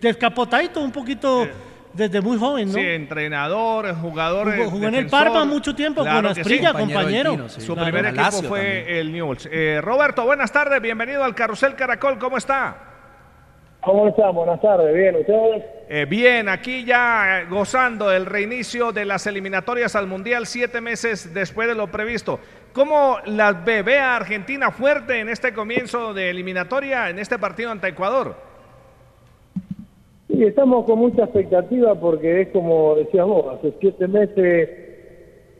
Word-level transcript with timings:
descapotadito 0.00 0.80
un 0.80 0.92
poquito 0.92 1.46
desde 1.92 2.20
muy 2.20 2.38
joven, 2.38 2.68
¿no? 2.68 2.74
Sí, 2.74 2.80
entrenador, 2.80 3.94
jugador. 3.96 4.54
Jugó- 4.56 4.70
jugó 4.70 4.86
en 4.88 4.94
el. 4.94 5.06
Parma 5.06 5.44
mucho 5.44 5.74
tiempo 5.74 6.04
con 6.04 6.22
que 6.28 6.34
sí. 6.34 6.40
Asprilla, 6.40 6.72
compañero. 6.72 7.48
Su 7.48 7.74
Claro. 7.74 7.90
primer 7.90 8.06
equipo 8.14 8.42
fue 8.44 9.00
el 9.00 9.12
Newell's. 9.12 9.48
Eh, 9.50 9.80
Roberto, 9.82 10.24
buenas 10.24 10.52
tardes, 10.52 10.80
bienvenido 10.80 11.24
al 11.24 11.34
Carrusel 11.34 11.74
Caracol, 11.74 12.18
¿cómo 12.18 12.36
está? 12.36 12.76
¿Cómo 13.82 14.08
están? 14.08 14.34
Buenas 14.34 14.60
tardes, 14.60 14.94
bien, 14.94 15.16
¿ustedes? 15.16 15.64
Eh, 15.88 16.04
bien, 16.06 16.50
aquí 16.50 16.84
ya 16.84 17.40
eh, 17.40 17.46
gozando 17.48 18.10
del 18.10 18.26
reinicio 18.26 18.92
de 18.92 19.06
las 19.06 19.26
eliminatorias 19.26 19.96
al 19.96 20.06
Mundial 20.06 20.46
siete 20.46 20.82
meses 20.82 21.32
después 21.32 21.66
de 21.66 21.74
lo 21.74 21.86
previsto. 21.90 22.38
¿Cómo 22.74 23.16
las 23.24 23.64
ve? 23.64 23.80
¿Ve 23.82 23.98
a 23.98 24.16
Argentina 24.16 24.70
fuerte 24.70 25.18
en 25.20 25.30
este 25.30 25.54
comienzo 25.54 26.12
de 26.12 26.28
eliminatoria, 26.28 27.08
en 27.08 27.18
este 27.18 27.38
partido 27.38 27.70
ante 27.70 27.88
Ecuador? 27.88 28.49
Estamos 30.48 30.84
con 30.86 30.98
mucha 30.98 31.24
expectativa 31.24 31.94
porque 31.94 32.42
es 32.42 32.48
como 32.48 32.94
decías 32.96 33.26
vos, 33.26 33.46
hace 33.58 33.72
siete 33.80 34.08
meses 34.08 34.68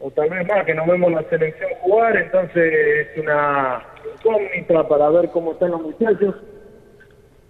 o 0.01 0.11
tal 0.11 0.31
vez 0.31 0.47
más 0.49 0.65
que 0.65 0.75
no 0.75 0.87
vemos 0.87 1.13
la 1.13 1.23
selección 1.29 1.69
jugar, 1.83 2.17
entonces 2.17 2.73
es 3.13 3.23
una 3.23 3.85
incógnita 4.15 4.89
para 4.89 5.11
ver 5.11 5.29
cómo 5.31 5.53
están 5.53 5.73
los 5.73 5.83
muchachos. 5.83 6.35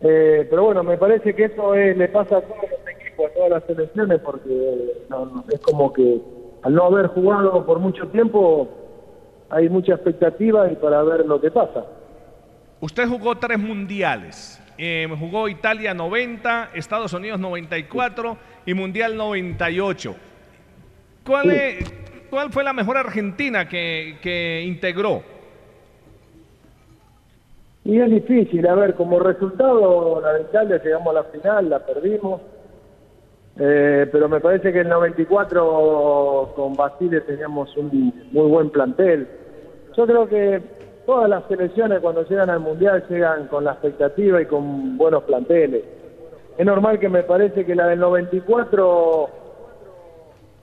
Eh, 0.01 0.47
pero 0.51 0.65
bueno, 0.65 0.83
me 0.83 0.97
parece 0.97 1.35
que 1.35 1.45
eso 1.45 1.75
es- 1.75 1.97
le 1.97 2.09
pasa 2.09 2.39
a 2.39 2.41
todos 2.41 2.63
los 2.63 2.89
equipos, 2.97 3.27
a 3.31 3.35
todas 3.35 3.51
las 3.51 3.65
selecciones, 3.65 4.21
porque 4.21 4.95
no, 5.09 5.45
es 5.53 5.61
como 5.61 5.93
que 5.93 6.21
al 6.63 6.75
no 6.75 6.85
haber 6.85 7.07
jugado 7.09 7.65
por 7.65 7.79
mucho 7.79 8.09
tiempo 8.09 8.69
hay 9.51 9.69
mucha 9.69 9.95
expectativa 9.95 10.71
y 10.71 10.77
para 10.77 11.03
ver 11.03 11.27
lo 11.27 11.41
que 11.41 11.51
pasa. 11.51 11.85
Usted 12.81 13.07
jugó 13.07 13.37
tres 13.37 13.59
mundiales. 13.59 14.61
Eh, 14.83 15.07
jugó 15.19 15.47
Italia 15.49 15.93
90, 15.93 16.71
Estados 16.73 17.13
Unidos 17.13 17.39
94 17.39 18.39
y 18.65 18.73
Mundial 18.73 19.15
98. 19.15 20.17
¿Cuál, 21.27 21.51
es- 21.51 21.93
cuál 22.31 22.51
fue 22.51 22.65
la 22.65 22.73
mejor 22.73 22.97
Argentina 22.97 23.69
que, 23.69 24.17
que 24.23 24.63
integró? 24.67 25.23
Y 27.85 27.99
es 28.01 28.11
difícil, 28.11 28.67
a 28.67 28.75
ver, 28.75 28.95
como 28.95 29.19
resultado, 29.21 30.21
la 30.23 30.33
de 30.35 30.43
Italia 30.43 30.81
llegamos 30.83 31.09
a 31.15 31.21
la 31.21 31.25
final, 31.25 31.69
la 31.71 31.85
perdimos. 31.85 32.41
Eh, 33.59 34.07
pero 34.11 34.29
me 34.31 34.41
parece 34.41 34.73
que 34.73 34.81
en 34.81 34.87
el 34.87 34.93
94 34.93 36.53
con 36.57 36.75
Basile 36.75 37.21
teníamos 37.23 37.77
un 37.77 38.15
muy 38.33 38.49
buen 38.49 38.71
plantel. 38.71 39.29
Yo 39.95 40.07
creo 40.07 40.27
que 40.27 40.63
todas 41.11 41.29
las 41.29 41.43
selecciones 41.49 41.99
cuando 41.99 42.23
llegan 42.23 42.51
al 42.51 42.61
Mundial 42.61 43.03
llegan 43.11 43.49
con 43.49 43.65
la 43.65 43.73
expectativa 43.73 44.41
y 44.41 44.47
con 44.47 44.97
buenos 44.97 45.25
planteles. 45.25 45.83
Es 46.57 46.65
normal 46.65 47.01
que 47.01 47.09
me 47.09 47.25
parece 47.25 47.67
que 47.67 47.75
la 47.75 47.89
del 47.89 47.99
94 47.99 49.29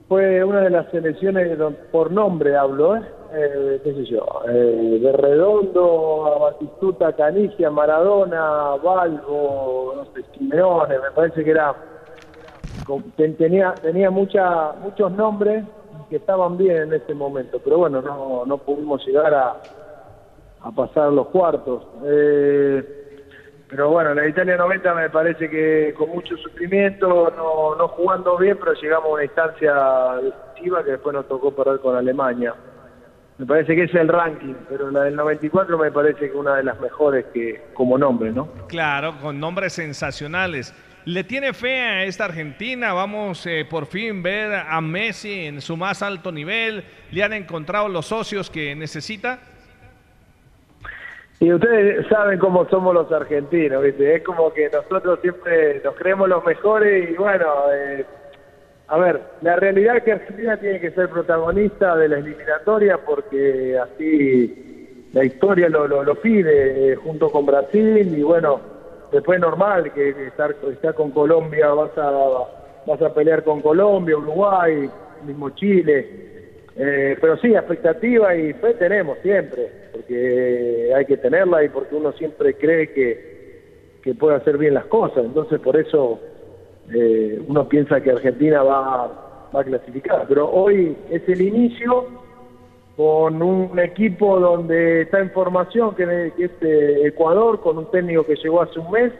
fue 0.08 0.42
una 0.42 0.62
de 0.62 0.70
las 0.70 0.90
selecciones, 0.90 1.58
por 1.92 2.10
nombre 2.10 2.56
hablo, 2.56 2.96
¿eh? 2.96 3.02
Eh, 3.34 3.80
qué 3.84 3.92
sé 3.92 4.06
yo, 4.06 4.24
eh, 4.48 4.98
de 5.02 5.12
Redondo, 5.12 6.24
a 6.34 6.38
Batistuta, 6.38 7.12
Canigia, 7.12 7.70
Maradona, 7.70 8.76
Balbo, 8.82 9.96
no 9.96 10.04
sé, 10.14 10.24
Simeone, 10.32 10.98
me 10.98 11.10
parece 11.14 11.44
que 11.44 11.50
era, 11.50 11.74
tenía, 13.36 13.74
tenía 13.82 14.10
mucha, 14.10 14.72
muchos 14.82 15.12
nombres 15.12 15.62
que 16.08 16.16
estaban 16.16 16.56
bien 16.56 16.84
en 16.84 16.94
ese 16.94 17.12
momento, 17.12 17.60
pero 17.62 17.76
bueno, 17.76 18.00
no, 18.00 18.46
no 18.46 18.56
pudimos 18.56 19.06
llegar 19.06 19.34
a, 19.34 19.60
a 20.62 20.70
pasar 20.72 21.12
los 21.12 21.28
cuartos. 21.28 21.86
Eh, 22.04 22.98
pero 23.68 23.90
bueno, 23.90 24.14
la 24.14 24.26
Italia 24.26 24.56
90 24.56 24.94
me 24.94 25.10
parece 25.10 25.50
que 25.50 25.94
con 25.96 26.08
mucho 26.08 26.36
sufrimiento, 26.38 27.32
no, 27.36 27.74
no 27.76 27.88
jugando 27.88 28.38
bien, 28.38 28.56
pero 28.58 28.72
llegamos 28.74 29.10
a 29.10 29.12
una 29.12 29.24
instancia 29.24 29.74
decisiva 30.22 30.82
que 30.84 30.92
después 30.92 31.14
nos 31.14 31.28
tocó 31.28 31.54
perder 31.54 31.80
con 31.80 31.94
Alemania. 31.94 32.54
Me 33.36 33.46
parece 33.46 33.76
que 33.76 33.84
es 33.84 33.94
el 33.94 34.08
ranking, 34.08 34.54
pero 34.68 34.90
la 34.90 35.04
del 35.04 35.14
94 35.14 35.78
me 35.78 35.92
parece 35.92 36.30
que 36.30 36.36
una 36.36 36.56
de 36.56 36.64
las 36.64 36.80
mejores 36.80 37.26
que 37.32 37.66
como 37.74 37.96
nombre, 37.96 38.32
¿no? 38.32 38.48
Claro, 38.66 39.14
con 39.20 39.38
nombres 39.38 39.74
sensacionales. 39.74 40.74
¿Le 41.04 41.22
tiene 41.24 41.52
fe 41.52 41.80
a 41.80 42.04
esta 42.04 42.24
Argentina? 42.24 42.92
Vamos 42.92 43.46
eh, 43.46 43.64
por 43.68 43.86
fin 43.86 44.22
ver 44.22 44.52
a 44.54 44.80
Messi 44.80 45.46
en 45.46 45.60
su 45.60 45.76
más 45.76 46.02
alto 46.02 46.32
nivel. 46.32 46.84
¿Le 47.12 47.22
han 47.22 47.32
encontrado 47.32 47.88
los 47.88 48.06
socios 48.06 48.50
que 48.50 48.74
necesita? 48.74 49.38
Y 51.40 51.52
ustedes 51.52 52.06
saben 52.08 52.38
cómo 52.38 52.68
somos 52.68 52.92
los 52.92 53.12
argentinos, 53.12 53.82
¿viste? 53.82 54.16
Es 54.16 54.24
como 54.24 54.52
que 54.52 54.68
nosotros 54.70 55.20
siempre 55.20 55.80
nos 55.84 55.94
creemos 55.94 56.28
los 56.28 56.44
mejores 56.44 57.10
y 57.10 57.14
bueno, 57.14 57.46
eh, 57.72 58.04
a 58.88 58.98
ver, 58.98 59.20
la 59.42 59.54
realidad 59.54 59.98
es 59.98 60.02
que 60.02 60.12
Argentina 60.12 60.56
tiene 60.56 60.80
que 60.80 60.90
ser 60.90 61.08
protagonista 61.08 61.94
de 61.94 62.08
la 62.08 62.18
eliminatoria 62.18 62.98
porque 62.98 63.78
así 63.78 65.06
la 65.12 65.24
historia 65.24 65.68
lo, 65.68 65.86
lo, 65.86 66.14
pide 66.16 66.92
eh, 66.92 66.96
junto 66.96 67.30
con 67.30 67.46
Brasil 67.46 68.18
y 68.18 68.22
bueno, 68.22 68.60
después 69.12 69.36
es 69.36 69.42
normal 69.42 69.92
que 69.92 70.10
estar, 70.26 70.56
estar 70.72 70.94
con 70.94 71.12
Colombia 71.12 71.68
vas 71.68 71.96
a, 71.96 72.10
vas 72.84 73.00
a 73.00 73.14
pelear 73.14 73.44
con 73.44 73.62
Colombia, 73.62 74.16
Uruguay, 74.16 74.90
mismo 75.24 75.50
Chile. 75.50 76.37
Eh, 76.80 77.16
pero 77.20 77.36
sí, 77.38 77.54
expectativa 77.54 78.36
y 78.36 78.52
fe 78.52 78.74
tenemos 78.74 79.18
siempre, 79.18 79.68
porque 79.90 80.92
hay 80.94 81.04
que 81.06 81.16
tenerla 81.16 81.64
y 81.64 81.68
porque 81.70 81.96
uno 81.96 82.12
siempre 82.12 82.54
cree 82.54 82.92
que, 82.92 84.00
que 84.02 84.14
puede 84.14 84.36
hacer 84.36 84.58
bien 84.58 84.74
las 84.74 84.86
cosas. 84.86 85.24
Entonces, 85.24 85.58
por 85.60 85.76
eso 85.76 86.20
eh, 86.92 87.42
uno 87.48 87.68
piensa 87.68 88.00
que 88.00 88.12
Argentina 88.12 88.62
va, 88.62 89.50
va 89.54 89.60
a 89.60 89.64
clasificar. 89.64 90.26
Pero 90.28 90.48
hoy 90.50 90.96
es 91.10 91.28
el 91.28 91.40
inicio 91.40 92.06
con 92.96 93.42
un 93.42 93.78
equipo 93.78 94.40
donde 94.40 95.02
está 95.02 95.20
en 95.20 95.30
formación, 95.30 95.94
que, 95.94 96.32
es 96.36 96.50
eh, 96.60 97.00
Ecuador, 97.04 97.60
con 97.60 97.78
un 97.78 97.90
técnico 97.90 98.24
que 98.24 98.34
llegó 98.34 98.60
hace 98.62 98.80
un 98.80 98.90
mes, 98.90 99.12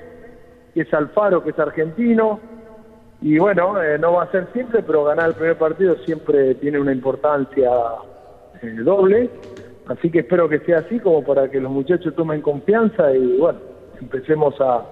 que 0.74 0.80
es 0.80 0.92
Alfaro, 0.92 1.44
que 1.44 1.50
es 1.50 1.58
argentino. 1.58 2.40
Y 3.20 3.38
bueno, 3.38 3.82
eh, 3.82 3.98
no 3.98 4.12
va 4.12 4.24
a 4.24 4.30
ser 4.30 4.46
simple, 4.52 4.82
pero 4.82 5.04
ganar 5.04 5.30
el 5.30 5.34
primer 5.34 5.58
partido 5.58 5.96
siempre 6.04 6.54
tiene 6.56 6.78
una 6.78 6.92
importancia 6.92 7.70
eh, 8.62 8.76
doble. 8.84 9.30
Así 9.86 10.10
que 10.10 10.20
espero 10.20 10.48
que 10.48 10.60
sea 10.60 10.78
así, 10.78 11.00
como 11.00 11.24
para 11.24 11.50
que 11.50 11.60
los 11.60 11.72
muchachos 11.72 12.14
tomen 12.14 12.42
confianza 12.42 13.12
y 13.14 13.38
bueno, 13.38 13.58
empecemos 14.00 14.54
a, 14.60 14.84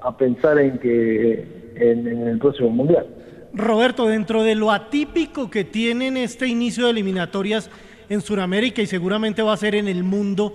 a 0.00 0.16
pensar 0.16 0.58
en 0.58 0.78
que 0.78 1.72
en, 1.74 2.06
en 2.06 2.28
el 2.28 2.38
próximo 2.38 2.70
mundial. 2.70 3.06
Roberto, 3.52 4.06
dentro 4.06 4.42
de 4.42 4.54
lo 4.54 4.70
atípico 4.70 5.50
que 5.50 5.64
tienen 5.64 6.16
este 6.16 6.46
inicio 6.46 6.84
de 6.84 6.90
eliminatorias 6.90 7.70
en 8.08 8.20
Sudamérica 8.20 8.82
y 8.82 8.86
seguramente 8.86 9.42
va 9.42 9.52
a 9.52 9.56
ser 9.56 9.74
en 9.74 9.88
el 9.88 10.04
mundo, 10.04 10.54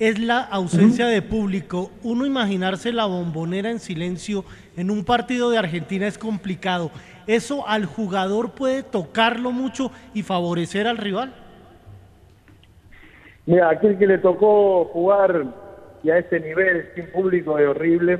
es 0.00 0.18
la 0.18 0.40
ausencia 0.40 1.06
de 1.06 1.20
público. 1.20 1.90
Uno 2.02 2.24
imaginarse 2.24 2.90
la 2.90 3.04
bombonera 3.04 3.70
en 3.70 3.78
silencio 3.78 4.44
en 4.76 4.90
un 4.90 5.04
partido 5.04 5.50
de 5.50 5.58
Argentina 5.58 6.06
es 6.06 6.16
complicado. 6.16 6.90
¿Eso 7.26 7.68
al 7.68 7.84
jugador 7.84 8.52
puede 8.52 8.82
tocarlo 8.82 9.52
mucho 9.52 9.92
y 10.14 10.22
favorecer 10.22 10.86
al 10.86 10.96
rival? 10.96 11.34
Mira, 13.44 13.68
aquel 13.68 13.98
que 13.98 14.06
le 14.06 14.16
tocó 14.18 14.86
jugar 14.86 15.44
y 16.02 16.10
a 16.10 16.16
ese 16.16 16.40
nivel 16.40 16.88
sin 16.94 17.06
público 17.12 17.58
es 17.58 17.68
horrible, 17.68 18.18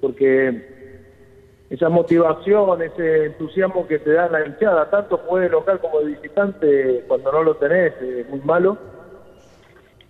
porque 0.00 1.64
esa 1.70 1.88
motivación, 1.88 2.80
ese 2.82 3.26
entusiasmo 3.26 3.88
que 3.88 3.98
te 3.98 4.12
da 4.12 4.28
la 4.28 4.46
hinchada, 4.46 4.88
tanto 4.90 5.26
puede 5.26 5.48
local 5.48 5.80
como 5.80 6.00
de 6.00 6.12
visitante, 6.12 7.04
cuando 7.08 7.32
no 7.32 7.42
lo 7.42 7.56
tenés, 7.56 7.94
es 8.00 8.28
muy 8.28 8.40
malo. 8.42 8.78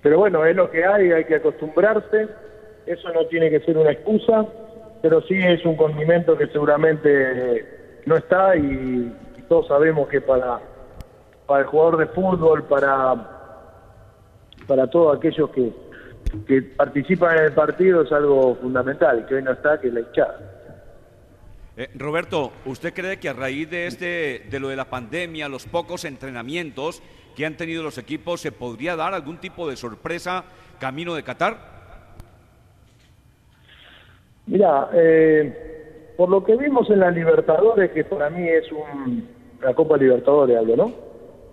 Pero 0.08 0.20
bueno, 0.20 0.42
es 0.46 0.56
lo 0.56 0.70
que 0.70 0.86
hay, 0.86 1.12
hay 1.12 1.26
que 1.26 1.34
acostumbrarse, 1.34 2.28
eso 2.86 3.12
no 3.12 3.26
tiene 3.26 3.50
que 3.50 3.60
ser 3.60 3.76
una 3.76 3.90
excusa, 3.90 4.46
pero 5.02 5.20
sí 5.20 5.34
es 5.34 5.62
un 5.66 5.76
condimento 5.76 6.34
que 6.34 6.46
seguramente 6.46 8.00
no 8.06 8.16
está 8.16 8.56
y, 8.56 9.12
y 9.36 9.42
todos 9.50 9.68
sabemos 9.68 10.08
que 10.08 10.22
para, 10.22 10.60
para 11.46 11.60
el 11.60 11.66
jugador 11.66 11.98
de 11.98 12.06
fútbol, 12.06 12.64
para 12.64 13.16
para 14.66 14.86
todos 14.86 15.18
aquellos 15.18 15.50
que, 15.50 15.74
que 16.46 16.62
participan 16.62 17.36
en 17.36 17.44
el 17.44 17.52
partido 17.52 18.00
es 18.00 18.10
algo 18.10 18.56
fundamental, 18.56 19.26
que 19.26 19.34
hoy 19.34 19.42
no 19.42 19.52
está, 19.52 19.78
que 19.78 19.88
es 19.88 19.92
la 19.92 20.00
hinchada. 20.00 20.38
Eh, 21.76 21.90
Roberto, 21.96 22.50
¿usted 22.64 22.94
cree 22.94 23.20
que 23.20 23.28
a 23.28 23.34
raíz 23.34 23.68
de 23.68 23.86
este, 23.86 24.46
de 24.48 24.58
lo 24.58 24.68
de 24.68 24.76
la 24.76 24.86
pandemia, 24.86 25.50
los 25.50 25.66
pocos 25.66 26.06
entrenamientos 26.06 27.02
que 27.38 27.46
han 27.46 27.56
tenido 27.56 27.84
los 27.84 27.98
equipos, 27.98 28.40
se 28.40 28.50
podría 28.50 28.96
dar 28.96 29.14
algún 29.14 29.38
tipo 29.38 29.70
de 29.70 29.76
sorpresa 29.76 30.42
camino 30.80 31.14
de 31.14 31.22
Qatar? 31.22 31.56
Mira, 34.46 34.88
eh, 34.92 36.14
por 36.16 36.30
lo 36.30 36.42
que 36.42 36.56
vimos 36.56 36.90
en 36.90 36.98
la 36.98 37.12
Libertadores, 37.12 37.92
que 37.92 38.02
para 38.02 38.28
mí 38.28 38.48
es 38.48 38.64
un, 38.72 39.28
la 39.62 39.72
Copa 39.72 39.96
Libertadores, 39.96 40.58
algo, 40.58 40.74
¿no? 40.74 40.92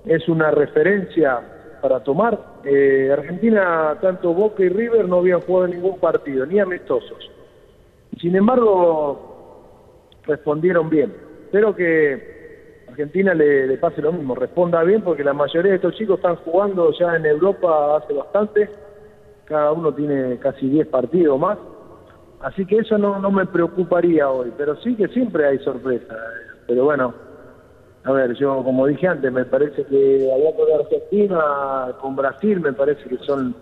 Es 0.08 0.28
una 0.28 0.50
referencia 0.50 1.40
para 1.84 2.00
tomar. 2.00 2.64
Eh, 2.64 3.12
Argentina, 3.14 3.96
tanto 4.02 4.34
Boca 4.34 4.64
y 4.64 4.70
River 4.70 5.08
no 5.08 5.18
habían 5.18 5.42
jugado 5.42 5.68
ningún 5.68 6.00
partido, 6.00 6.48
ni 6.48 6.60
amistosos. 6.60 7.30
Sin 8.20 8.36
embargo, 8.36 9.70
respondieron 10.24 10.90
bien. 10.90 11.14
Espero 11.44 11.76
que 11.76 12.35
Argentina 12.96 13.34
le, 13.34 13.78
pase 13.78 14.02
lo 14.02 14.14
mismo, 14.14 14.36
responda 14.36 14.82
bien, 14.84 15.02
porque 15.02 15.22
la 15.22 15.34
mayoría 15.34 15.72
de 15.72 15.76
estos 15.76 15.96
chicos 15.96 16.18
están 16.18 16.38
jugando 16.38 16.94
ya 16.98 17.18
en 17.18 17.26
Europa 17.26 17.98
hace 17.98 18.14
bastante. 18.14 18.70
Cada 19.44 19.74
uno 19.74 19.94
tiene 19.94 20.40
casi 20.40 20.70
10 20.70 20.88
partidos 20.88 21.38
más. 21.38 21.58
Así 22.40 22.66
que 22.66 22.78
eso 22.78 22.98
no, 22.98 23.20
no 23.20 23.32
me 23.32 23.46
preocuparía 23.48 24.30
hoy, 24.30 24.54
pero 24.58 24.78
sí 24.78 24.96
que 24.96 25.10
siempre 25.10 25.46
hay 25.46 25.60
sorpresa. 25.60 26.16
Pero 26.68 26.86
bueno, 26.86 27.14
a 28.06 28.14
ver, 28.14 28.34
yo 28.36 28.64
como 28.64 28.88
dije 28.88 29.10
antes, 29.10 29.30
me 29.30 29.44
parece 29.44 29.84
que 29.84 30.32
hablando 30.32 30.66
de 30.66 30.76
Argentina 30.76 31.96
con 32.00 32.16
Brasil, 32.16 32.62
me 32.62 32.72
parece 32.72 33.10
que 33.10 33.18
son 33.18 33.54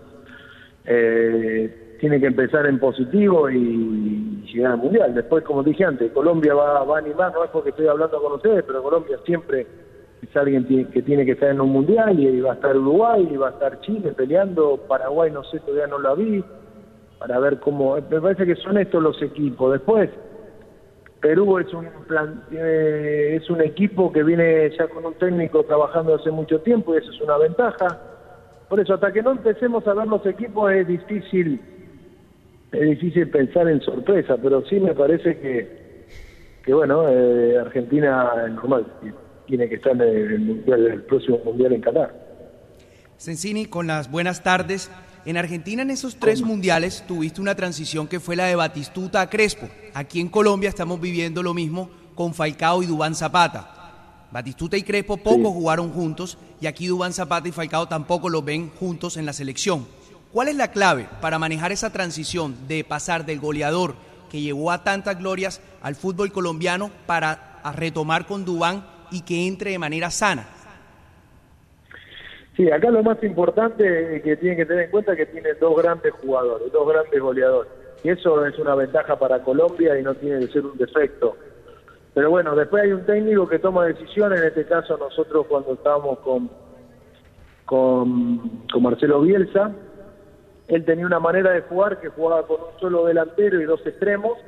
eh, 0.84 1.83
tiene 2.00 2.20
que 2.20 2.26
empezar 2.26 2.66
en 2.66 2.78
positivo 2.78 3.50
y 3.50 4.42
llegar 4.52 4.72
al 4.72 4.78
mundial. 4.78 5.14
Después, 5.14 5.44
como 5.44 5.62
dije 5.62 5.84
antes, 5.84 6.12
Colombia 6.12 6.54
va, 6.54 6.84
va 6.84 6.96
a 6.96 6.98
animar, 6.98 7.32
no 7.32 7.44
es 7.44 7.50
porque 7.50 7.70
estoy 7.70 7.86
hablando 7.86 8.20
con 8.20 8.32
ustedes, 8.32 8.64
pero 8.64 8.82
Colombia 8.82 9.18
siempre 9.24 9.66
es 10.22 10.36
alguien 10.36 10.66
que 10.90 11.02
tiene 11.02 11.24
que 11.24 11.32
estar 11.32 11.50
en 11.50 11.60
un 11.60 11.70
mundial 11.70 12.18
y 12.18 12.40
va 12.40 12.52
a 12.52 12.54
estar 12.54 12.76
Uruguay 12.76 13.28
y 13.30 13.36
va 13.36 13.48
a 13.48 13.52
estar 13.52 13.80
Chile 13.80 14.12
peleando. 14.12 14.78
Paraguay, 14.88 15.30
no 15.30 15.44
sé, 15.44 15.60
todavía 15.60 15.86
no 15.86 15.98
la 15.98 16.14
vi 16.14 16.42
para 17.18 17.38
ver 17.38 17.60
cómo. 17.60 17.96
Me 17.96 18.20
parece 18.20 18.46
que 18.46 18.56
son 18.56 18.78
estos 18.78 19.02
los 19.02 19.20
equipos. 19.22 19.72
Después, 19.72 20.10
Perú 21.20 21.58
es 21.58 21.72
un 21.72 21.88
plan, 22.06 22.44
es 22.50 23.48
un 23.48 23.62
equipo 23.62 24.12
que 24.12 24.22
viene 24.22 24.70
ya 24.76 24.88
con 24.88 25.06
un 25.06 25.14
técnico 25.14 25.62
trabajando 25.64 26.14
hace 26.14 26.30
mucho 26.30 26.60
tiempo 26.60 26.94
y 26.94 26.98
eso 26.98 27.10
es 27.10 27.20
una 27.20 27.38
ventaja. 27.38 27.98
Por 28.68 28.80
eso, 28.80 28.94
hasta 28.94 29.12
que 29.12 29.22
no 29.22 29.32
empecemos 29.32 29.86
a 29.86 29.94
ver 29.94 30.06
los 30.06 30.24
equipos 30.26 30.70
es 30.72 30.86
difícil, 30.86 31.60
es 32.74 32.90
difícil 32.90 33.28
pensar 33.30 33.68
en 33.68 33.80
sorpresa, 33.80 34.36
pero 34.42 34.64
sí 34.66 34.80
me 34.80 34.94
parece 34.94 35.38
que, 35.38 36.04
que 36.64 36.74
bueno, 36.74 37.08
eh, 37.08 37.58
Argentina 37.58 38.32
es 38.46 38.52
normal, 38.52 38.86
tiene 39.46 39.68
que 39.68 39.76
estar 39.76 39.92
en 39.92 40.02
el, 40.02 40.40
mundial, 40.40 40.86
el 40.86 41.02
próximo 41.02 41.40
mundial 41.44 41.72
en 41.72 41.80
Qatar. 41.80 42.24
Sensini, 43.16 43.66
con 43.66 43.86
las 43.86 44.10
buenas 44.10 44.42
tardes. 44.42 44.90
En 45.24 45.38
Argentina 45.38 45.80
en 45.80 45.90
esos 45.90 46.16
tres 46.16 46.42
mundiales 46.42 47.02
tuviste 47.06 47.40
una 47.40 47.54
transición 47.54 48.06
que 48.06 48.20
fue 48.20 48.36
la 48.36 48.44
de 48.44 48.56
Batistuta 48.56 49.22
a 49.22 49.30
Crespo. 49.30 49.68
Aquí 49.94 50.20
en 50.20 50.28
Colombia 50.28 50.68
estamos 50.68 51.00
viviendo 51.00 51.42
lo 51.42 51.54
mismo 51.54 51.90
con 52.14 52.34
Falcao 52.34 52.82
y 52.82 52.86
Dubán 52.86 53.14
Zapata. 53.14 54.28
Batistuta 54.30 54.76
y 54.76 54.82
Crespo 54.82 55.16
poco 55.16 55.50
jugaron 55.50 55.90
juntos 55.92 56.36
y 56.60 56.66
aquí 56.66 56.88
Dubán 56.88 57.14
Zapata 57.14 57.48
y 57.48 57.52
Falcao 57.52 57.86
tampoco 57.88 58.28
los 58.28 58.44
ven 58.44 58.68
juntos 58.68 59.16
en 59.16 59.24
la 59.24 59.32
selección. 59.32 59.86
¿Cuál 60.34 60.48
es 60.48 60.56
la 60.56 60.72
clave 60.72 61.06
para 61.20 61.38
manejar 61.38 61.70
esa 61.70 61.92
transición 61.92 62.66
de 62.66 62.82
pasar 62.82 63.24
del 63.24 63.38
goleador 63.38 63.94
que 64.28 64.40
llevó 64.40 64.72
a 64.72 64.82
tantas 64.82 65.16
glorias 65.16 65.62
al 65.80 65.94
fútbol 65.94 66.32
colombiano 66.32 66.90
para 67.06 67.60
retomar 67.76 68.26
con 68.26 68.44
Dubán 68.44 68.84
y 69.12 69.22
que 69.22 69.46
entre 69.46 69.70
de 69.70 69.78
manera 69.78 70.10
sana? 70.10 70.44
Sí, 72.56 72.68
acá 72.68 72.90
lo 72.90 73.04
más 73.04 73.22
importante 73.22 74.20
que 74.24 74.36
tienen 74.38 74.56
que 74.56 74.66
tener 74.66 74.86
en 74.86 74.90
cuenta 74.90 75.12
es 75.12 75.18
que 75.18 75.26
tienen 75.26 75.56
dos 75.60 75.80
grandes 75.80 76.12
jugadores, 76.14 76.72
dos 76.72 76.88
grandes 76.88 77.20
goleadores. 77.20 77.70
Y 78.02 78.08
eso 78.08 78.44
es 78.44 78.58
una 78.58 78.74
ventaja 78.74 79.16
para 79.16 79.40
Colombia 79.40 79.96
y 79.96 80.02
no 80.02 80.16
tiene 80.16 80.40
que 80.40 80.52
ser 80.52 80.66
un 80.66 80.76
defecto. 80.76 81.36
Pero 82.12 82.30
bueno, 82.30 82.56
después 82.56 82.82
hay 82.82 82.92
un 82.92 83.06
técnico 83.06 83.48
que 83.48 83.60
toma 83.60 83.86
decisiones, 83.86 84.40
en 84.40 84.48
este 84.48 84.66
caso 84.66 84.96
nosotros 84.96 85.46
cuando 85.48 85.74
estábamos 85.74 86.18
con, 86.18 86.50
con 87.66 88.82
Marcelo 88.82 89.20
Bielsa, 89.20 89.72
él 90.68 90.84
tenía 90.84 91.06
una 91.06 91.20
manera 91.20 91.52
de 91.52 91.62
jugar 91.62 92.00
que 92.00 92.08
jugaba 92.08 92.46
con 92.46 92.60
un 92.60 92.80
solo 92.80 93.04
delantero 93.04 93.60
y 93.60 93.64
dos 93.64 93.84
extremos, 93.86 94.38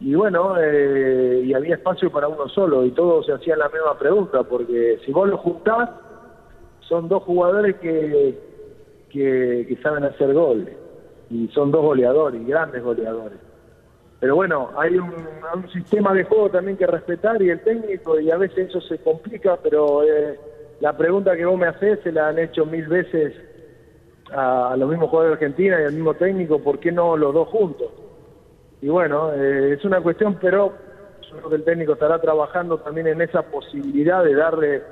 y 0.00 0.14
bueno, 0.14 0.54
eh, 0.58 1.42
y 1.44 1.52
había 1.54 1.74
espacio 1.74 2.10
para 2.10 2.28
uno 2.28 2.48
solo, 2.48 2.84
y 2.84 2.92
todos 2.92 3.26
se 3.26 3.32
hacían 3.32 3.58
la 3.58 3.68
misma 3.68 3.98
pregunta, 3.98 4.44
porque 4.44 4.98
si 5.04 5.12
vos 5.12 5.28
lo 5.28 5.38
juntás, 5.38 5.90
son 6.80 7.08
dos 7.08 7.24
jugadores 7.24 7.76
que, 7.76 8.38
que, 9.10 9.78
saben 9.82 10.04
hacer 10.04 10.32
goles, 10.32 10.74
y 11.30 11.48
son 11.48 11.70
dos 11.70 11.82
goleadores, 11.82 12.46
grandes 12.46 12.82
goleadores. 12.82 13.38
Pero 14.20 14.34
bueno, 14.34 14.70
hay 14.76 14.96
un, 14.96 15.12
un 15.54 15.70
sistema 15.70 16.12
de 16.12 16.24
juego 16.24 16.48
también 16.50 16.76
que 16.76 16.86
respetar 16.86 17.40
y 17.42 17.50
el 17.50 17.60
técnico, 17.60 18.18
y 18.18 18.30
a 18.30 18.36
veces 18.36 18.68
eso 18.68 18.80
se 18.80 18.98
complica, 18.98 19.58
pero 19.62 20.02
eh, 20.04 20.38
la 20.80 20.96
pregunta 20.96 21.36
que 21.36 21.44
vos 21.44 21.58
me 21.58 21.66
haces 21.66 22.00
se 22.02 22.12
la 22.12 22.28
han 22.28 22.38
hecho 22.38 22.64
mil 22.64 22.86
veces 22.86 23.34
a, 24.32 24.74
los 24.76 24.88
mismos 24.88 25.10
jugadores 25.10 25.38
de 25.38 25.46
Argentina 25.46 25.80
y 25.80 25.84
al 25.84 25.92
mismo 25.92 26.14
técnico, 26.14 26.58
¿por 26.58 26.78
qué 26.78 26.92
no 26.92 27.16
los 27.16 27.32
dos 27.34 27.48
juntos? 27.48 27.88
Y 28.80 28.88
bueno, 28.88 29.32
eh, 29.34 29.74
es 29.74 29.84
una 29.84 30.00
cuestión, 30.00 30.38
pero 30.40 30.72
yo 31.22 31.36
creo 31.36 31.48
que 31.50 31.56
el 31.56 31.64
técnico 31.64 31.92
estará 31.94 32.20
trabajando 32.20 32.78
también 32.78 33.08
en 33.08 33.20
esa 33.20 33.42
posibilidad 33.42 34.24
de 34.24 34.34
darle 34.34 34.82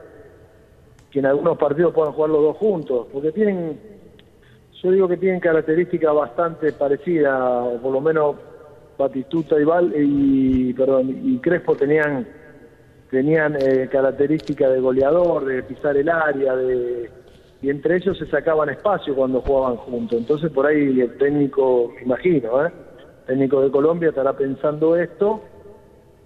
que 1.11 1.21
en 1.21 1.27
algunos 1.27 1.57
partidos 1.57 1.95
puedan 1.95 2.13
jugar 2.13 2.31
los 2.31 2.43
dos 2.43 2.57
juntos, 2.57 3.07
porque 3.13 3.33
tienen, 3.33 3.81
yo 4.83 4.91
digo 4.91 5.09
que 5.09 5.17
tienen 5.17 5.41
características 5.41 6.15
bastante 6.15 6.73
parecidas, 6.73 7.41
o 7.41 7.79
por 7.81 7.93
lo 7.93 8.01
menos 8.01 8.37
Batistuta 8.99 9.61
y, 9.61 9.65
Val, 9.65 9.93
y, 9.95 10.73
perdón, 10.73 11.21
y 11.23 11.39
Crespo 11.39 11.77
tenían 11.77 12.27
tenían 13.11 13.57
eh, 13.57 13.89
características 13.91 14.73
de 14.73 14.81
goleador, 14.81 15.45
de 15.45 15.63
pisar 15.63 15.97
el 15.97 16.09
área, 16.09 16.57
de 16.57 17.11
y 17.67 17.71
entre 17.71 17.97
ellos 17.97 18.17
se 18.17 18.27
sacaban 18.27 18.69
espacio 18.69 19.13
cuando 19.13 19.41
jugaban 19.41 19.77
juntos. 19.79 20.17
Entonces 20.17 20.53
por 20.53 20.67
ahí 20.67 21.01
el 21.01 21.17
técnico, 21.17 21.93
imagino, 22.01 22.65
¿eh? 22.65 22.71
el 23.23 23.25
técnico 23.27 23.61
de 23.61 23.73
Colombia 23.73 24.11
estará 24.11 24.33
pensando 24.35 24.95
esto. 24.95 25.43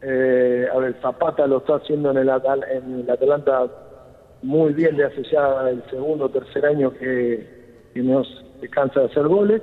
Eh, 0.02 0.66
a 0.70 0.76
ver, 0.76 0.94
Zapata 1.00 1.46
lo 1.46 1.56
está 1.56 1.76
haciendo 1.76 2.10
en 2.10 2.18
el, 2.18 2.28
Atal- 2.28 2.66
en 2.70 3.00
el 3.00 3.10
Atalanta 3.10 3.70
muy 4.42 4.74
bien 4.74 4.98
de 4.98 5.04
hace 5.04 5.22
ya 5.32 5.66
el 5.70 5.82
segundo 5.88 6.26
o 6.26 6.28
tercer 6.28 6.66
año 6.66 6.90
que, 6.92 7.46
que 7.94 8.02
nos 8.02 8.28
descansa 8.60 9.00
de 9.00 9.06
hacer 9.06 9.26
goles. 9.26 9.62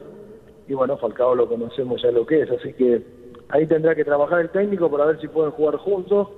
Y 0.66 0.74
bueno, 0.74 0.98
Falcao 0.98 1.36
lo 1.36 1.48
conocemos 1.48 2.02
ya 2.02 2.10
lo 2.10 2.26
que 2.26 2.42
es, 2.42 2.50
así 2.50 2.74
que 2.74 3.04
ahí 3.50 3.68
tendrá 3.68 3.94
que 3.94 4.04
trabajar 4.04 4.40
el 4.42 4.50
técnico 4.50 4.90
para 4.90 5.06
ver 5.06 5.20
si 5.20 5.28
pueden 5.28 5.52
jugar 5.52 5.76
juntos. 5.78 6.30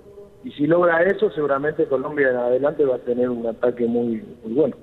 Y 0.44 0.52
si 0.52 0.68
logra 0.68 1.02
eso, 1.04 1.32
seguramente 1.32 1.88
Colombia 1.88 2.30
en 2.30 2.36
adelante 2.36 2.84
va 2.84 2.96
a 2.98 3.00
tener 3.00 3.30
un 3.30 3.48
ataque 3.48 3.86
muy, 3.86 4.22
muy 4.44 4.54
bueno. 4.54 4.76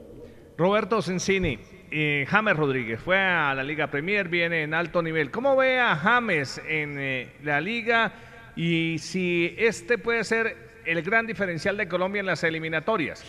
Roberto 0.58 1.02
Sensini, 1.02 1.58
eh, 1.90 2.24
James 2.26 2.56
Rodríguez 2.56 2.98
fue 3.00 3.18
a 3.18 3.54
la 3.54 3.62
Liga 3.62 3.88
Premier, 3.88 4.28
viene 4.28 4.62
en 4.62 4.72
alto 4.72 5.02
nivel. 5.02 5.30
¿Cómo 5.30 5.54
ve 5.54 5.78
a 5.78 5.94
James 5.96 6.62
en 6.66 6.98
eh, 6.98 7.32
la 7.44 7.60
liga 7.60 8.12
y 8.56 8.96
si 8.98 9.54
este 9.58 9.98
puede 9.98 10.24
ser 10.24 10.56
el 10.86 11.02
gran 11.02 11.26
diferencial 11.26 11.76
de 11.76 11.86
Colombia 11.88 12.20
en 12.20 12.26
las 12.26 12.42
eliminatorias? 12.42 13.22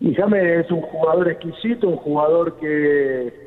Y 0.00 0.14
James 0.14 0.64
es 0.64 0.70
un 0.70 0.80
jugador 0.80 1.30
exquisito, 1.30 1.88
un 1.88 1.96
jugador 1.96 2.58
que 2.58 3.44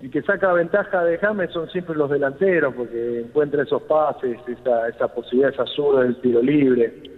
el 0.00 0.10
que 0.12 0.22
saca 0.22 0.52
ventaja 0.52 1.04
de 1.04 1.18
James 1.18 1.50
son 1.50 1.68
siempre 1.70 1.96
los 1.96 2.08
delanteros, 2.08 2.72
porque 2.74 3.20
encuentra 3.20 3.64
esos 3.64 3.82
pases, 3.82 4.38
esa, 4.46 4.88
esa 4.88 5.08
posibilidad, 5.08 5.52
esa 5.52 5.66
zurda 5.66 6.04
del 6.04 6.20
tiro 6.20 6.40
libre. 6.40 7.13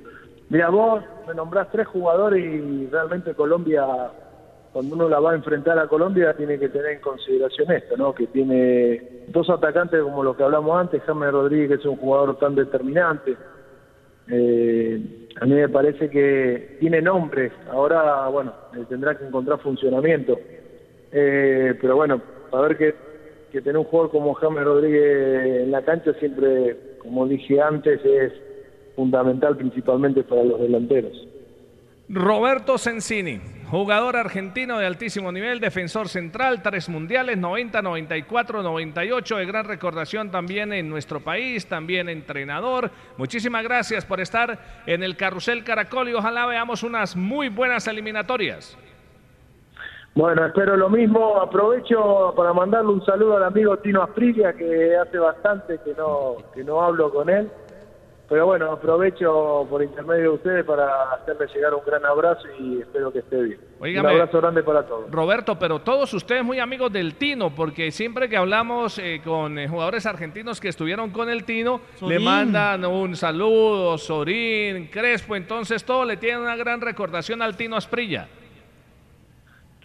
Mira, 0.48 0.70
vos 0.70 1.02
me 1.26 1.34
nombrás 1.34 1.68
tres 1.72 1.88
jugadores 1.88 2.44
y 2.44 2.86
realmente 2.86 3.34
Colombia, 3.34 3.84
cuando 4.72 4.94
uno 4.94 5.08
la 5.08 5.18
va 5.18 5.32
a 5.32 5.34
enfrentar 5.34 5.76
a 5.78 5.88
Colombia, 5.88 6.34
tiene 6.34 6.58
que 6.58 6.68
tener 6.68 6.92
en 6.92 7.00
consideración 7.00 7.72
esto, 7.72 7.96
¿no? 7.96 8.14
Que 8.14 8.28
tiene 8.28 9.24
dos 9.28 9.50
atacantes 9.50 10.00
como 10.02 10.22
los 10.22 10.36
que 10.36 10.44
hablamos 10.44 10.78
antes, 10.78 11.02
James 11.02 11.32
Rodríguez, 11.32 11.80
es 11.80 11.86
un 11.86 11.96
jugador 11.96 12.38
tan 12.38 12.54
determinante. 12.54 13.36
Eh, 14.28 15.28
a 15.40 15.46
mí 15.46 15.54
me 15.54 15.68
parece 15.68 16.08
que 16.08 16.76
tiene 16.78 17.02
nombres, 17.02 17.52
ahora, 17.68 18.28
bueno, 18.28 18.52
eh, 18.76 18.84
tendrá 18.88 19.18
que 19.18 19.26
encontrar 19.26 19.58
funcionamiento. 19.58 20.38
Eh, 21.10 21.74
pero 21.80 21.96
bueno, 21.96 22.22
saber 22.52 22.76
que, 22.76 22.94
que 23.50 23.62
tener 23.62 23.78
un 23.78 23.84
jugador 23.84 24.12
como 24.12 24.34
James 24.34 24.64
Rodríguez 24.64 25.64
en 25.64 25.72
la 25.72 25.82
cancha 25.82 26.12
siempre, 26.14 26.98
como 26.98 27.26
dije 27.26 27.60
antes, 27.60 28.04
es 28.04 28.32
fundamental 28.96 29.56
principalmente 29.56 30.24
para 30.24 30.42
los 30.42 30.58
delanteros. 30.60 31.12
Roberto 32.08 32.78
Sensini, 32.78 33.40
Jugador 33.68 34.14
argentino 34.14 34.78
de 34.78 34.86
altísimo 34.86 35.32
nivel, 35.32 35.58
defensor 35.58 36.08
central, 36.08 36.62
tres 36.62 36.88
mundiales, 36.88 37.36
90, 37.36 37.82
94, 37.82 38.62
98, 38.62 39.36
de 39.38 39.44
gran 39.44 39.64
recordación 39.64 40.30
también 40.30 40.72
en 40.72 40.88
nuestro 40.88 41.18
país, 41.18 41.66
también 41.66 42.08
entrenador. 42.08 42.92
Muchísimas 43.16 43.64
gracias 43.64 44.04
por 44.04 44.20
estar 44.20 44.56
en 44.86 45.02
el 45.02 45.16
Carrusel 45.16 45.64
Caracol 45.64 46.08
y 46.08 46.14
ojalá 46.14 46.46
veamos 46.46 46.84
unas 46.84 47.16
muy 47.16 47.48
buenas 47.48 47.88
eliminatorias. 47.88 48.78
Bueno, 50.14 50.46
espero 50.46 50.76
lo 50.76 50.88
mismo. 50.88 51.40
Aprovecho 51.40 52.34
para 52.36 52.52
mandarle 52.52 52.92
un 52.92 53.04
saludo 53.04 53.36
al 53.36 53.44
amigo 53.44 53.78
Tino 53.78 54.04
Asprilla, 54.04 54.52
que 54.52 54.96
hace 54.96 55.18
bastante 55.18 55.80
que 55.84 55.92
no, 55.94 56.36
que 56.54 56.62
no 56.62 56.82
hablo 56.82 57.12
con 57.12 57.28
él. 57.28 57.50
Pero 58.28 58.46
bueno, 58.46 58.72
aprovecho 58.72 59.66
por 59.70 59.82
intermedio 59.82 60.22
de 60.22 60.28
ustedes 60.30 60.64
para 60.64 61.12
hacerle 61.12 61.46
llegar 61.54 61.74
un 61.74 61.84
gran 61.86 62.04
abrazo 62.04 62.42
y 62.58 62.80
espero 62.80 63.12
que 63.12 63.20
esté 63.20 63.40
bien. 63.40 63.60
un 64.00 64.06
abrazo 64.06 64.40
grande 64.40 64.64
para 64.64 64.84
todos. 64.84 65.08
Roberto, 65.12 65.56
pero 65.56 65.78
todos 65.78 66.12
ustedes 66.12 66.44
muy 66.44 66.58
amigos 66.58 66.92
del 66.92 67.14
Tino, 67.14 67.54
porque 67.54 67.92
siempre 67.92 68.28
que 68.28 68.36
hablamos 68.36 68.98
eh, 68.98 69.20
con 69.24 69.60
eh, 69.60 69.68
jugadores 69.68 70.06
argentinos 70.06 70.60
que 70.60 70.68
estuvieron 70.68 71.10
con 71.10 71.28
el 71.28 71.44
Tino, 71.44 71.80
le 72.02 72.18
mandan 72.18 72.84
un 72.84 73.14
saludo, 73.14 73.96
Sorín, 73.96 74.88
Crespo, 74.88 75.36
entonces 75.36 75.84
todo 75.84 76.04
le 76.04 76.16
tiene 76.16 76.40
una 76.40 76.56
gran 76.56 76.80
recordación 76.80 77.42
al 77.42 77.56
Tino 77.56 77.76
Asprilla. 77.76 78.26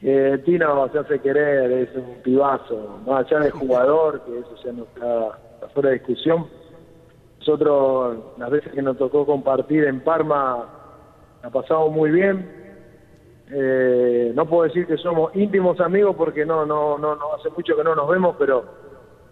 Eh, 0.01 0.41
Tino 0.43 0.89
se 0.91 0.97
hace 0.97 1.19
querer, 1.19 1.71
es 1.71 1.95
un 1.95 2.23
pibazo, 2.23 3.01
más 3.05 3.27
allá 3.27 3.41
de 3.41 3.51
jugador, 3.51 4.19
que 4.25 4.39
eso 4.39 4.55
ya 4.65 4.71
no 4.71 4.85
está 4.85 5.37
fuera 5.75 5.89
de 5.89 5.99
discusión 5.99 6.60
nosotros, 7.41 8.17
las 8.37 8.51
veces 8.51 8.71
que 8.71 8.83
nos 8.83 8.97
tocó 8.99 9.25
compartir 9.25 9.85
en 9.85 10.01
Parma, 10.01 10.63
la 11.41 11.49
pasamos 11.49 11.91
muy 11.91 12.11
bien. 12.11 12.47
Eh, 13.49 14.31
no 14.35 14.45
puedo 14.45 14.63
decir 14.63 14.85
que 14.85 14.95
somos 14.97 15.35
íntimos 15.35 15.79
amigos 15.79 16.15
porque 16.15 16.45
no, 16.45 16.67
no, 16.67 16.99
no, 16.99 17.15
no 17.15 17.33
hace 17.33 17.49
mucho 17.49 17.75
que 17.75 17.83
no 17.83 17.95
nos 17.95 18.07
vemos, 18.07 18.35
pero 18.37 18.63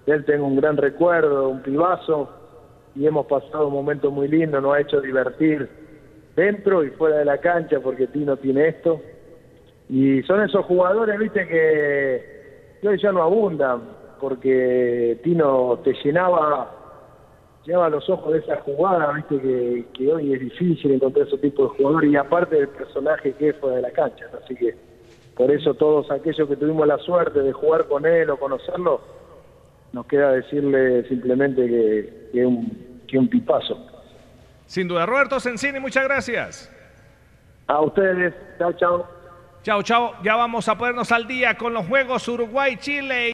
él 0.07 0.25
tengo 0.25 0.47
un 0.47 0.55
gran 0.55 0.75
recuerdo, 0.75 1.49
un 1.49 1.61
pibazo, 1.61 2.29
y 2.95 3.05
hemos 3.05 3.27
pasado 3.27 3.67
un 3.67 3.73
momento 3.75 4.09
muy 4.09 4.27
lindo, 4.27 4.59
nos 4.59 4.73
ha 4.73 4.81
hecho 4.81 4.99
divertir 5.01 5.69
dentro 6.35 6.83
y 6.83 6.89
fuera 6.89 7.17
de 7.17 7.25
la 7.25 7.37
cancha 7.37 7.79
porque 7.79 8.07
Tino 8.07 8.37
tiene 8.37 8.69
esto. 8.69 8.99
Y 9.87 10.23
son 10.23 10.41
esos 10.41 10.65
jugadores, 10.65 11.19
viste, 11.19 11.47
que 11.47 12.87
hoy 12.87 12.99
ya 12.99 13.11
no 13.11 13.21
abundan, 13.21 13.81
porque 14.19 15.19
Tino 15.23 15.77
te 15.83 15.93
llenaba 16.03 16.78
lleva 17.65 17.89
los 17.89 18.09
ojos 18.09 18.33
de 18.33 18.39
esa 18.39 18.57
jugada, 18.61 19.11
viste 19.13 19.85
que, 19.93 20.11
hoy 20.11 20.33
es 20.33 20.39
difícil 20.39 20.91
encontrar 20.91 21.27
ese 21.27 21.37
tipo 21.37 21.63
de 21.63 21.69
jugadores 21.69 22.11
y 22.11 22.15
aparte 22.15 22.55
del 22.55 22.69
personaje 22.69 23.33
que 23.33 23.49
es 23.49 23.55
fuera 23.57 23.77
de 23.77 23.81
la 23.83 23.91
cancha, 23.91 24.25
así 24.43 24.55
que 24.55 24.75
por 25.35 25.51
eso 25.51 25.73
todos 25.73 26.11
aquellos 26.11 26.47
que 26.49 26.55
tuvimos 26.55 26.87
la 26.87 26.97
suerte 26.97 27.41
de 27.41 27.53
jugar 27.53 27.85
con 27.87 28.05
él 28.05 28.29
o 28.29 28.37
conocerlo, 28.37 29.01
nos 29.93 30.05
queda 30.05 30.33
decirle 30.33 31.07
simplemente 31.07 31.65
que, 31.65 32.29
es 32.33 32.45
un, 32.45 33.01
que 33.07 33.17
un 33.17 33.27
pipazo. 33.27 33.77
Sin 34.65 34.87
duda, 34.87 35.05
Roberto 35.05 35.39
Sensini, 35.39 35.79
muchas 35.79 36.03
gracias. 36.03 36.71
A 37.67 37.81
ustedes, 37.81 38.33
chao, 38.57 38.73
chao. 38.73 39.07
Chao, 39.63 39.81
chao. 39.81 40.13
Ya 40.23 40.35
vamos 40.35 40.67
a 40.67 40.77
ponernos 40.77 41.11
al 41.11 41.27
día 41.27 41.55
con 41.55 41.73
los 41.73 41.87
Juegos 41.87 42.27
Uruguay-Chile. 42.27 43.33